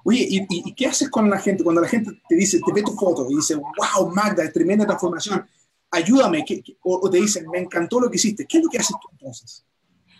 [0.03, 2.93] Oye, ¿y, qué haces con la gente cuando la gente te dice, te ve tu
[2.93, 5.47] foto y dice, wow, Magda, tremenda transformación,
[5.91, 6.43] ayúdame,
[6.81, 8.45] o, te dicen, me encantó lo que hiciste?
[8.45, 9.65] ¿Qué es lo que haces tú entonces?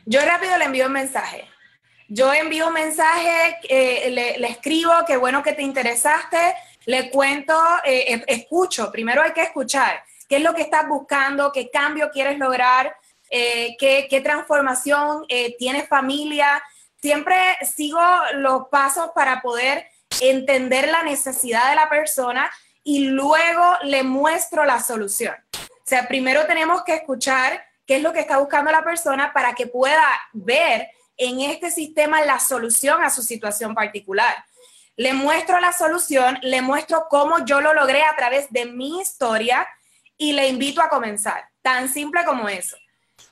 [0.06, 1.46] Yo rápido le envío un mensaje.
[2.08, 6.54] Yo envío un mensaje, eh, le, escribo, qué bueno que te interesaste,
[6.86, 7.54] le cuento,
[7.86, 12.38] eh, escucho, primero hay que escuchar, qué es lo que estás buscando, qué cambio quieres
[12.38, 12.96] lograr,
[13.30, 15.26] eh, qué, qué, transformación
[15.58, 16.64] tienes familia.
[17.02, 17.36] Siempre
[17.76, 18.00] sigo
[18.36, 19.88] los pasos para poder
[20.22, 22.50] entender la necesidad de la persona
[22.84, 25.36] y luego le muestro la solución.
[25.54, 29.54] O sea, primero tenemos que escuchar qué es lo que está buscando la persona para
[29.54, 34.46] que pueda ver en este sistema la solución a su situación particular.
[34.96, 39.68] Le muestro la solución, le muestro cómo yo lo logré a través de mi historia
[40.18, 41.44] y le invito a comenzar.
[41.62, 42.76] Tan simple como eso.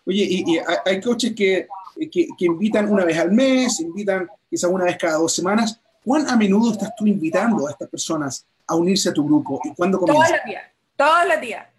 [0.06, 1.68] Oye, y, hay coaches que,
[2.12, 5.80] que, invitan una vez al mes, invitan quizás una vez cada dos semanas.
[6.04, 9.74] ¿Cuán a menudo estás tú invitando a estas personas a unirse a tu grupo y
[9.74, 10.28] cuándo comienza?
[10.28, 10.64] Todos los días,
[10.96, 11.72] todos los días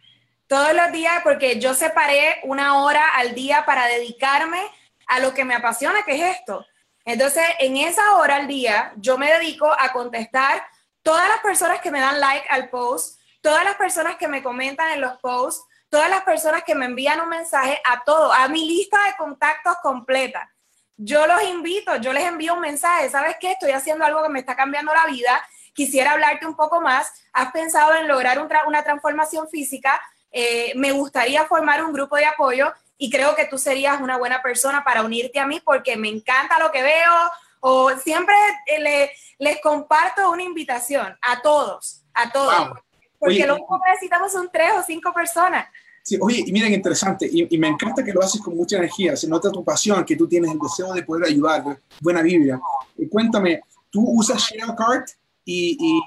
[0.53, 4.61] todos los días porque yo separé una hora al día para dedicarme
[5.07, 6.67] a lo que me apasiona, que es esto.
[7.07, 10.63] Entonces, en esa hora al día, yo me dedico a contestar
[11.03, 14.93] todas las personas que me dan like al post, todas las personas que me comentan
[14.93, 18.67] en los posts, todas las personas que me envían un mensaje, a todo, a mi
[18.67, 20.51] lista de contactos completa.
[20.97, 23.53] Yo los invito, yo les envío un mensaje, ¿sabes qué?
[23.53, 27.51] Estoy haciendo algo que me está cambiando la vida, quisiera hablarte un poco más, has
[27.51, 30.01] pensado en lograr una transformación física,
[30.31, 34.41] eh, me gustaría formar un grupo de apoyo y creo que tú serías una buena
[34.43, 38.35] persona para unirte a mí porque me encanta lo que veo o siempre
[38.67, 42.79] eh, les comparto una invitación a todos, a todos.
[43.23, 45.67] Porque lo único que necesitamos son tres o cinco personas.
[46.03, 49.29] Sí, oye, y miren, interesante, y, me encanta que lo haces con mucha energía, se
[49.29, 51.63] nota tu pasión, que tú tienes el deseo de poder ayudar,
[52.01, 52.61] buena Biblia.
[52.99, 55.11] Y cuéntame, ¿tú usas ShareCart?
[55.45, 56.01] Y, y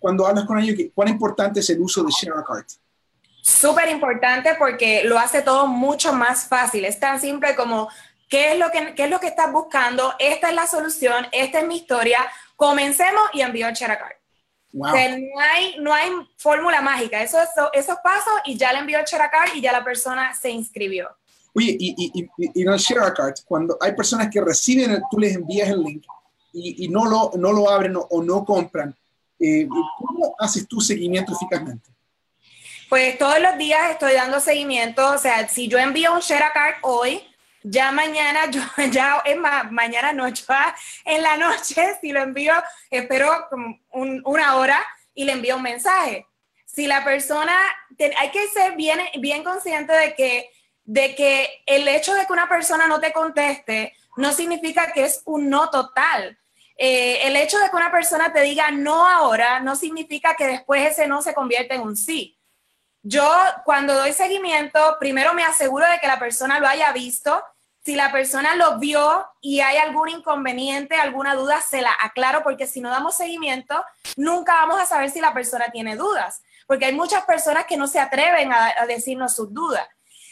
[0.00, 2.68] cuando hablas con ellos, ¿cuán importante es el uso de ShareCart?
[3.42, 6.84] súper importante porque lo hace todo mucho más fácil.
[6.84, 7.88] Es tan simple como
[8.28, 11.66] qué es lo que, es lo que estás buscando, esta es la solución, esta es
[11.66, 12.18] mi historia.
[12.56, 13.74] Comencemos y envío el
[14.72, 15.18] Card.
[15.18, 17.38] no hay, no hay fórmula mágica, eso,
[17.72, 21.08] esos pasos y ya le envió el Card y ya la persona se inscribió.
[21.54, 25.68] Oye, y, y, y, en el Card, cuando hay personas que reciben, tú les envías
[25.68, 26.04] el link
[26.52, 28.94] y, no, lo, no lo abren o, no compran,
[29.38, 31.90] eh, ¿cómo haces tu seguimiento eficazmente?
[32.88, 36.52] Pues todos los días estoy dando seguimiento, o sea, si yo envío un share a
[36.52, 37.22] card hoy,
[37.62, 39.36] ya mañana, yo ya, es
[39.70, 40.26] mañana no,
[41.04, 42.54] en la noche, si lo envío,
[42.90, 43.48] espero
[43.92, 44.84] una hora
[45.14, 46.26] y le envío un mensaje.
[46.64, 47.58] Si la persona,
[48.18, 50.50] hay que ser bien, bien consciente de que,
[50.84, 55.22] de que el hecho de que una persona no te conteste no significa que es
[55.24, 56.38] un no total.
[56.76, 60.90] Eh, el hecho de que una persona te diga no ahora no significa que después
[60.90, 62.39] ese no se convierte en un sí.
[63.02, 63.26] Yo
[63.64, 67.42] cuando doy seguimiento, primero me aseguro de que la persona lo haya visto
[67.82, 72.66] Si la persona lo vio y hay algún inconveniente, alguna duda, se la aclaro porque
[72.66, 73.82] si no damos seguimiento,
[74.16, 77.86] nunca vamos a saber si la persona tiene dudas, porque hay muchas personas que no
[77.86, 79.88] se atreven a, a decirnos sus dudas.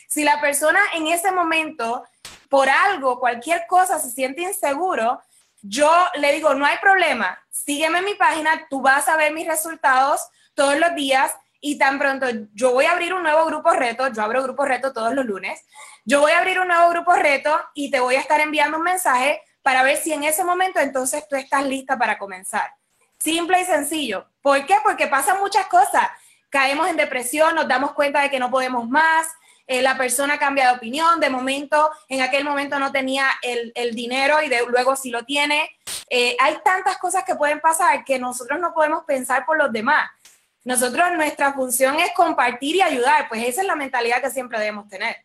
[0.09, 2.05] Si la persona en ese momento,
[2.51, 5.23] por algo, cualquier cosa, se siente inseguro,
[5.63, 9.47] yo le digo, no hay problema, sígueme en mi página, tú vas a ver mis
[9.47, 10.21] resultados
[10.55, 14.23] todos los días y tan pronto yo voy a abrir un nuevo grupo reto, yo
[14.23, 15.61] abro grupo reto todos los lunes,
[16.05, 18.85] yo voy a abrir un nuevo grupo reto y te voy a estar enviando un
[18.85, 22.73] mensaje para ver si en ese momento entonces tú estás lista para comenzar.
[23.19, 24.29] Simple y sencillo.
[24.41, 24.77] ¿Por qué?
[24.83, 26.09] Porque pasan muchas cosas.
[26.49, 29.27] Caemos en depresión, nos damos cuenta de que no podemos más,
[29.69, 34.41] eh, la persona cambia de opinión, de momento, en aquel momento no tenía el, dinero
[34.43, 35.71] y de, luego sí lo tiene.
[36.09, 40.09] Eh, hay tantas cosas que pueden pasar que nosotros no podemos pensar por los demás.
[40.65, 44.89] Nosotros, nuestra función es compartir y ayudar, pues esa es la mentalidad que siempre debemos
[44.89, 45.17] tener.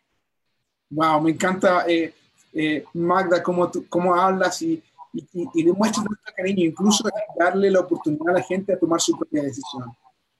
[0.90, 4.82] Wow, me encanta, eh, Magda, cómo, cómo hablas y,
[5.12, 7.04] y, y, demuestras nuestro cariño, incluso
[7.38, 9.92] darle la oportunidad a la gente a tomar su propia decisión.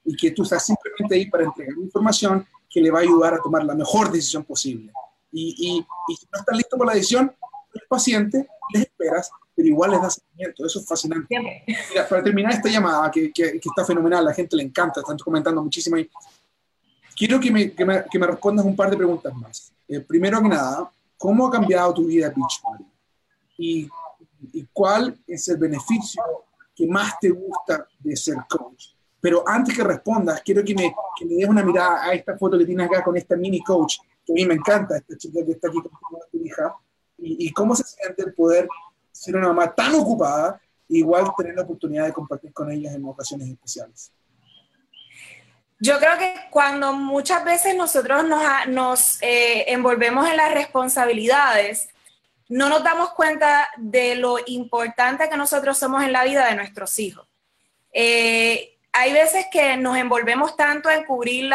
[0.03, 3.41] Y que tú estás simplemente ahí para entregar información que le va a ayudar a
[3.41, 4.91] tomar la mejor decisión posible.
[5.31, 7.33] Y, y, si no estás listo para la decisión,
[7.73, 10.65] eres paciente, les esperas, pero igual les das seguimiento.
[10.65, 11.27] Eso es fascinante.
[11.89, 15.63] Mira, para terminar esta llamada, que, que, está fenomenal, la gente le encanta, están comentando
[15.63, 16.09] muchísimo ahí.
[17.15, 19.71] Quiero que me, que me, que me respondas un par de preguntas más.
[19.87, 22.85] Eh, primero que nada, ¿cómo ha cambiado tu vida Beachbody?
[23.57, 23.89] Y,
[24.51, 26.21] ¿Y cuál es el beneficio
[26.75, 28.87] que más te gusta de ser coach?
[29.21, 32.57] Pero antes que respondas, quiero que me, que me des una mirada a esta foto
[32.57, 35.53] que tienes acá con esta mini coach, que a mí me encanta, esta chica que
[35.53, 36.75] está aquí con tu hija,
[37.17, 38.67] y, y cómo se siente el poder
[39.15, 40.59] ser una mamá tan ocupada,
[40.89, 44.11] igual tener la oportunidad de compartir con ellas en ocasiones especiales.
[45.79, 51.89] Yo creo que cuando muchas veces nosotros nos, nos eh, envolvemos en las responsabilidades,
[52.49, 56.99] no nos damos cuenta de lo importante que nosotros somos en la vida de nuestros
[56.99, 57.27] hijos.
[57.91, 61.51] Eh, hay veces que nos envolvemos tanto en cubrir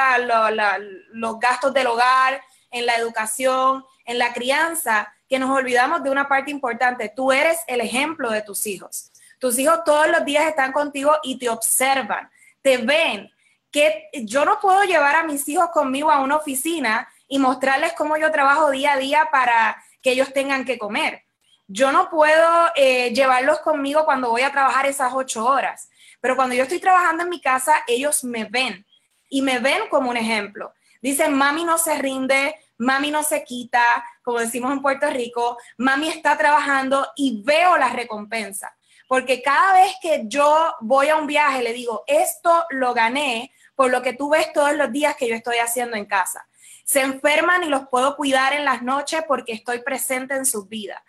[1.13, 6.29] los gastos del hogar, en la educación, en la crianza, que nos olvidamos de una
[6.29, 7.13] parte importante.
[7.15, 9.13] Tú eres el ejemplo de tus hijos.
[9.39, 12.29] Tus hijos todos los días están contigo y te observan,
[12.61, 13.31] te ven.
[13.71, 18.17] Que yo no puedo llevar a mis hijos conmigo a una oficina y mostrarles cómo
[18.17, 21.23] yo trabajo día a día para que ellos tengan que comer.
[21.69, 25.89] Yo no puedo eh, llevarlos conmigo cuando voy a trabajar esas ocho horas.
[26.21, 28.85] Pero cuando yo estoy trabajando en mi casa, ellos me ven
[29.29, 30.75] y me ven como un ejemplo.
[31.01, 36.09] Dicen, mami no se rinde, mami no se quita, como decimos en Puerto Rico, mami
[36.09, 38.75] está trabajando y veo la recompensa.
[39.07, 43.91] Porque cada vez que yo voy a un viaje, le digo, esto lo gané por
[43.91, 46.47] lo que tú ves todos los días que yo estoy haciendo en casa.
[46.85, 51.03] Se enferman y los puedo cuidar en las noches porque estoy presente en sus vidas.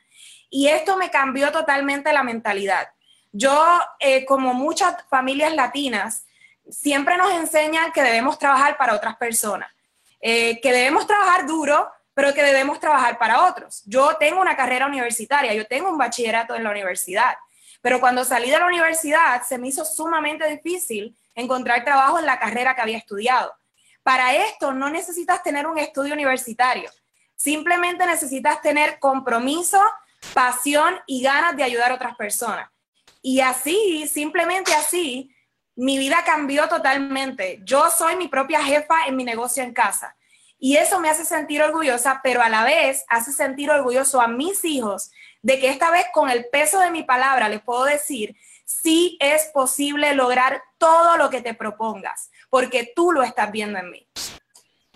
[0.49, 2.89] Y esto me cambió totalmente la mentalidad.
[3.31, 3.63] Yo,
[3.99, 6.25] eh, como muchas familias latinas,
[6.69, 9.71] siempre nos enseñan que debemos trabajar para otras personas,
[10.21, 13.81] eh, que debemos trabajar duro, pero que debemos trabajar para otros.
[13.85, 17.35] Yo tengo una carrera universitaria, yo tengo un bachillerato en la universidad,
[17.81, 22.39] pero cuando salí de la universidad se me hizo sumamente difícil encontrar trabajo en la
[22.39, 23.53] carrera que había estudiado.
[24.03, 26.91] Para esto no necesitas tener un estudio universitario,
[27.35, 29.81] simplemente necesitas tener compromiso,
[30.33, 32.69] pasión y ganas de ayudar a otras personas.
[33.21, 35.33] Y así, simplemente así,
[35.75, 37.61] mi vida cambió totalmente.
[37.63, 40.15] Yo soy mi propia jefa en mi negocio en casa.
[40.59, 44.63] Y eso me hace sentir orgullosa, pero a la vez hace sentir orgulloso a mis
[44.63, 45.11] hijos
[45.41, 49.49] de que esta vez con el peso de mi palabra les puedo decir, sí es
[49.53, 54.07] posible lograr todo lo que te propongas, porque tú lo estás viendo en mí.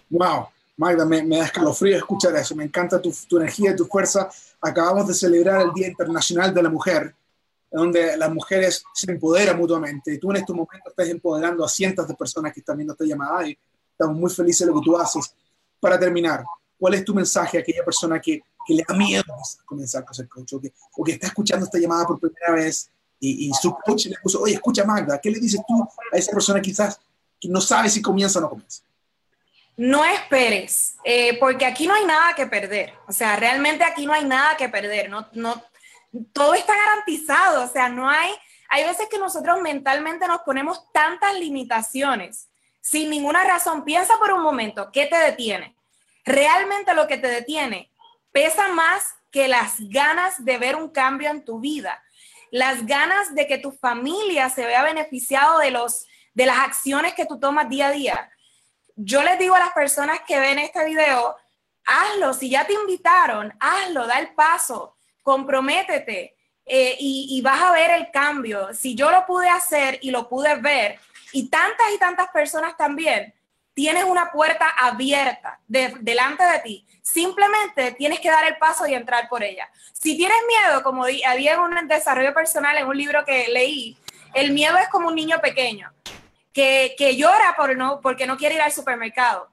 [0.09, 2.55] Wow, Magda, me, da escalofrío escuchar eso.
[2.55, 4.29] Me encanta tu, tu energía y tu fuerza.
[4.61, 7.15] Acabamos de celebrar el Día Internacional de la Mujer
[7.79, 10.13] donde las mujeres se empoderan mutuamente.
[10.13, 13.05] Y tú en estos momentos estás empoderando a cientos de personas que están viendo esta
[13.05, 13.57] llamada y
[13.91, 15.33] estamos muy felices de lo que tú haces.
[15.79, 16.43] Para terminar,
[16.79, 19.23] ¿cuál es tu mensaje a aquella persona que, que le da miedo
[19.65, 22.89] comenzar a ser coach o que, o que, está escuchando esta llamada por primera vez
[23.19, 26.61] y, su coach le puso, oye, escucha Magda, ¿qué le dices tú a esa persona
[26.61, 26.99] quizás
[27.39, 28.83] que no sabe si comienza o no comienza?
[29.77, 32.93] No esperes, eh, porque aquí no hay nada que perder.
[33.07, 35.09] O sea, realmente aquí no hay nada que perder.
[35.09, 35.61] No, no,
[36.33, 38.31] todo está garantizado, o sea, no hay,
[38.69, 42.49] hay veces que nosotros mentalmente nos ponemos tantas limitaciones
[42.81, 43.83] sin ninguna razón.
[43.83, 45.75] Piensa por un momento, ¿qué te detiene?
[46.23, 47.91] Realmente lo que te detiene
[48.31, 52.03] pesa más que las ganas de ver un cambio en tu vida,
[52.51, 57.25] las ganas de que tu familia se vea beneficiado de, los, de las acciones que
[57.25, 58.31] tú tomas día a día.
[58.95, 61.35] Yo les digo a las personas que ven este video,
[61.85, 62.33] hazlo.
[62.33, 64.94] Si ya te invitaron, hazlo, da el paso,
[65.25, 66.35] comprométete
[66.67, 68.69] eh, y, vas a ver el cambio.
[68.73, 70.99] Si yo lo pude hacer y lo pude ver,
[71.31, 73.33] y tantas y tantas personas también,
[73.73, 76.87] tienes una puerta abierta delante de ti.
[77.01, 79.67] Simplemente tienes que dar el paso y entrar por ella.
[79.93, 83.97] Si tienes miedo, como había en un desarrollo personal, en un libro que leí,
[84.35, 85.91] el miedo es como un niño pequeño
[86.53, 89.49] que, que llora por no, porque no quiere ir al supermercado.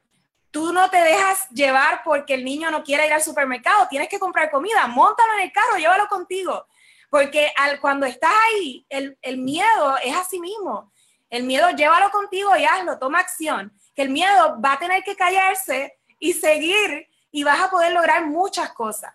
[0.52, 4.20] Tú no te dejas llevar porque el niño no quiere ir al supermercado, tienes que
[4.20, 6.66] comprar comida, montalo en el carro, llévalo contigo.
[7.10, 10.92] Porque al, cuando estás ahí, el, el miedo es así mismo.
[11.28, 15.16] El miedo llévalo contigo y hazlo, toma acción que el miedo va a tener que
[15.16, 19.12] callarse y seguir y vas a poder lograr muchas cosas.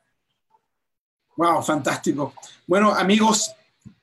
[1.36, 2.34] Wow, fantástico.
[2.66, 3.54] Bueno, amigos,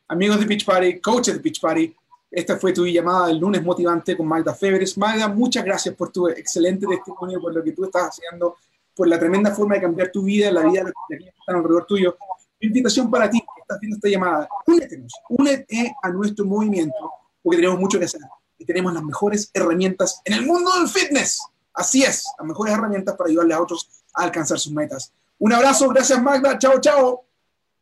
[0.09, 1.95] amigos de Beach Party, coaches de Beach Party,
[2.35, 4.99] esta fue tu llamada del lunes motivante con Magda Febres.
[4.99, 8.57] Magda, muchas gracias por tu excelente testimonio, por lo que tú estás haciendo,
[8.93, 11.87] por la tremenda forma de cambiar tu vida, la vida de los que están alrededor
[11.87, 12.17] tuyo.
[12.61, 17.59] Mi invitación para ti, que estás viendo esta llamada, únete, únete a nuestro movimiento, porque
[17.59, 18.21] tenemos mucho que hacer
[18.59, 21.41] y tenemos las mejores herramientas en el mundo del fitness.
[21.73, 25.13] Así es, las mejores herramientas para ayudarle a otros a alcanzar sus metas.
[25.39, 27.25] Un abrazo, gracias Magda, chao, chao.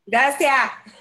[0.05, 1.01] Gracias.